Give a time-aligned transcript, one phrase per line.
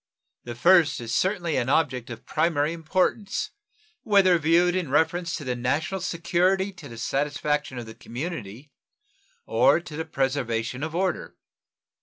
[0.45, 3.51] The first is certainly an object of primary importance
[4.01, 8.71] whether viewed in reference to the national security to the satisfaction of the community
[9.45, 11.35] or to the preservation of order.